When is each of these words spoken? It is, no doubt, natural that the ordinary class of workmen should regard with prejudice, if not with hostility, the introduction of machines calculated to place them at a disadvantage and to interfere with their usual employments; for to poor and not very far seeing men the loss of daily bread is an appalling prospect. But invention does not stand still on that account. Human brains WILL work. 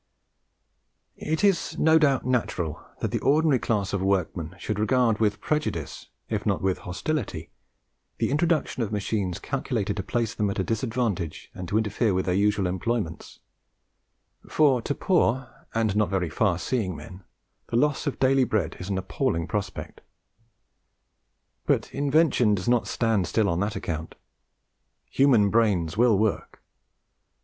It 1.15 1.43
is, 1.43 1.77
no 1.77 1.99
doubt, 1.99 2.25
natural 2.25 2.81
that 3.01 3.11
the 3.11 3.19
ordinary 3.19 3.59
class 3.59 3.93
of 3.93 4.01
workmen 4.01 4.55
should 4.57 4.79
regard 4.79 5.19
with 5.19 5.39
prejudice, 5.39 6.07
if 6.27 6.43
not 6.43 6.59
with 6.59 6.79
hostility, 6.79 7.51
the 8.17 8.31
introduction 8.31 8.81
of 8.81 8.91
machines 8.91 9.37
calculated 9.37 9.95
to 9.97 10.01
place 10.01 10.33
them 10.33 10.49
at 10.49 10.57
a 10.57 10.63
disadvantage 10.63 11.51
and 11.53 11.67
to 11.67 11.77
interfere 11.77 12.15
with 12.15 12.25
their 12.25 12.33
usual 12.33 12.65
employments; 12.65 13.41
for 14.49 14.81
to 14.81 14.95
poor 14.95 15.67
and 15.75 15.95
not 15.95 16.09
very 16.09 16.31
far 16.31 16.57
seeing 16.57 16.95
men 16.95 17.23
the 17.69 17.77
loss 17.77 18.07
of 18.07 18.17
daily 18.19 18.43
bread 18.43 18.77
is 18.79 18.89
an 18.89 18.97
appalling 18.97 19.45
prospect. 19.47 20.01
But 21.67 21.93
invention 21.93 22.55
does 22.55 22.67
not 22.67 22.87
stand 22.87 23.27
still 23.27 23.47
on 23.47 23.59
that 23.59 23.75
account. 23.75 24.15
Human 25.11 25.51
brains 25.51 25.95
WILL 25.95 26.17
work. 26.17 26.63